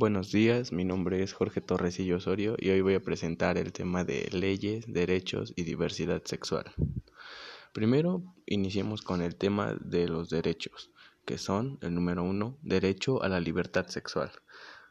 [0.00, 4.04] Buenos días, mi nombre es Jorge Torresillo Osorio y hoy voy a presentar el tema
[4.04, 6.66] de leyes, derechos y diversidad sexual.
[7.72, 10.92] Primero, iniciemos con el tema de los derechos,
[11.24, 14.30] que son el número uno, derecho a la libertad sexual.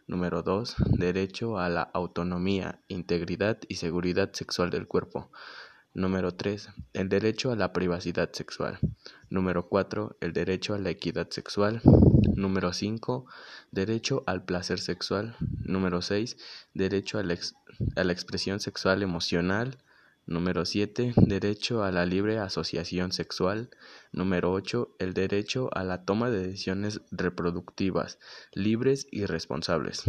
[0.07, 5.31] Número dos, derecho a la autonomía, integridad y seguridad sexual del cuerpo.
[5.97, 6.69] Número 3.
[6.93, 8.77] El derecho a la privacidad sexual.
[9.31, 10.17] Número 4.
[10.21, 11.81] El derecho a la equidad sexual.
[12.35, 13.25] Número 5.
[13.71, 15.35] Derecho al placer sexual.
[15.39, 16.37] Número 6.
[16.75, 17.35] Derecho a la,
[17.95, 19.79] a la expresión sexual emocional.
[20.27, 21.13] Número 7.
[21.15, 23.69] Derecho a la libre asociación sexual.
[24.11, 24.97] Número 8.
[24.99, 28.19] El derecho a la toma de decisiones reproductivas,
[28.51, 30.03] libres y responsables.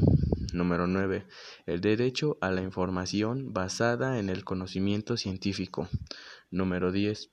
[0.53, 1.25] Número 9.
[1.67, 5.89] El derecho a la información basada en el conocimiento científico.
[6.51, 7.31] Número 10.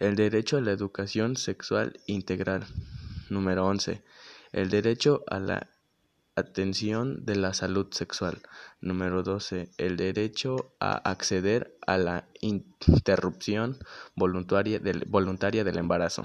[0.00, 2.66] El derecho a la educación sexual integral.
[3.30, 4.02] Número 11.
[4.50, 5.70] El derecho a la
[6.38, 8.40] atención de la salud sexual.
[8.80, 9.70] Número 12.
[9.78, 13.78] El derecho a acceder a la interrupción
[14.14, 16.24] voluntaria del, voluntaria del embarazo.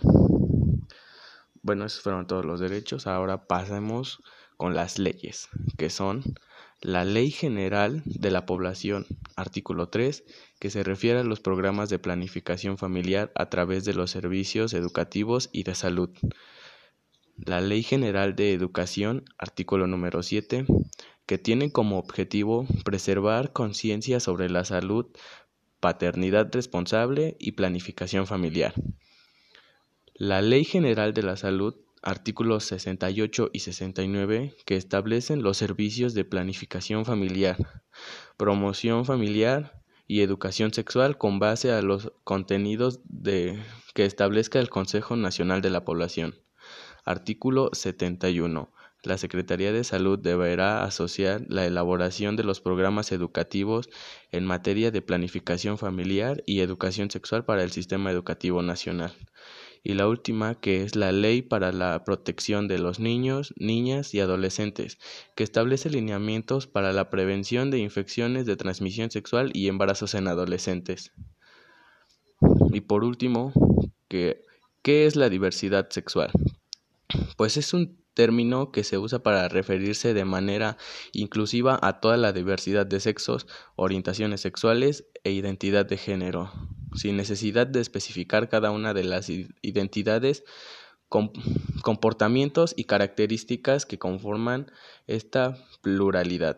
[1.61, 3.07] Bueno, esos fueron todos los derechos.
[3.07, 4.21] Ahora pasemos
[4.57, 6.23] con las leyes, que son
[6.81, 9.05] la Ley General de la Población,
[9.37, 10.25] artículo 3,
[10.59, 15.49] que se refiere a los programas de planificación familiar a través de los servicios educativos
[15.53, 16.09] y de salud.
[17.37, 20.65] La Ley General de Educación, artículo número 7,
[21.25, 25.07] que tiene como objetivo preservar conciencia sobre la salud,
[25.79, 28.75] paternidad responsable y planificación familiar.
[30.13, 36.25] La Ley General de la Salud, artículos 68 y 69, que establecen los servicios de
[36.25, 37.57] planificación familiar,
[38.37, 45.61] promoción familiar y educación sexual con base a los contenidos que establezca el Consejo Nacional
[45.61, 46.35] de la Población.
[47.05, 48.71] Artículo 71.
[49.03, 53.89] La Secretaría de Salud deberá asociar la elaboración de los programas educativos
[54.31, 59.11] en materia de planificación familiar y educación sexual para el sistema educativo nacional.
[59.83, 64.21] Y la última, que es la Ley para la Protección de los Niños, Niñas y
[64.21, 64.97] Adolescentes,
[65.35, 71.11] que establece lineamientos para la prevención de infecciones de transmisión sexual y embarazos en adolescentes.
[72.71, 73.51] Y por último,
[74.07, 74.45] ¿qué
[74.85, 76.31] es la diversidad sexual?
[77.37, 80.77] Pues es un término que se usa para referirse de manera
[81.11, 86.51] inclusiva a toda la diversidad de sexos, orientaciones sexuales e identidad de género,
[86.95, 90.43] sin necesidad de especificar cada una de las identidades,
[91.83, 94.71] comportamientos y características que conforman
[95.05, 96.57] esta pluralidad.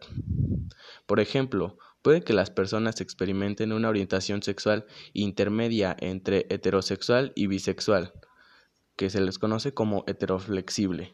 [1.05, 8.13] Por ejemplo, puede que las personas experimenten una orientación sexual intermedia entre heterosexual y bisexual,
[8.95, 11.13] que se les conoce como heteroflexible,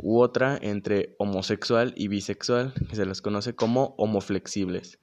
[0.00, 4.98] u otra entre homosexual y bisexual, que se les conoce como homoflexibles,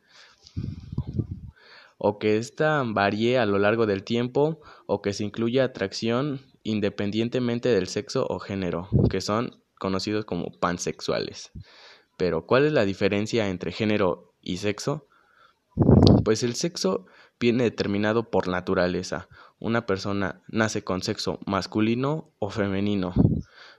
[1.97, 7.69] o que ésta varíe a lo largo del tiempo o que se incluya atracción independientemente
[7.69, 11.51] del sexo o género, que son conocidos como pansexuales.
[12.17, 15.07] Pero, ¿cuál es la diferencia entre género y sexo?
[16.23, 17.05] Pues el sexo
[17.39, 19.27] viene determinado por naturaleza.
[19.59, 23.13] Una persona nace con sexo masculino o femenino,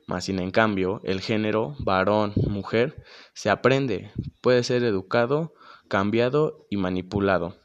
[0.07, 3.03] mas sin en cambio el género varón, mujer,
[3.35, 5.55] se aprende, puede ser educado,
[5.89, 7.57] cambiado y manipulado.